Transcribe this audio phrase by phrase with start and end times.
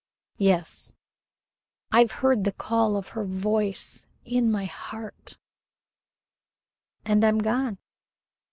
[0.39, 0.97] "Yes;
[1.91, 5.37] I've heard the call of her voice in my heart
[7.05, 7.77] and I'm gone.